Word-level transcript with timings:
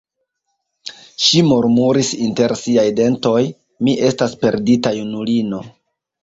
Ŝi 1.25 1.41
murmuris 1.49 2.09
inter 2.27 2.55
siaj 2.61 2.87
dentoj: 3.01 3.37
"Mi 3.89 3.95
estas 4.09 4.35
perdita 4.47 4.95
junulino!" 4.99 5.63